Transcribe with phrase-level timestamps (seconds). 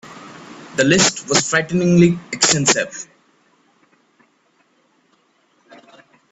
[0.77, 3.05] The list was frighteningly extensive.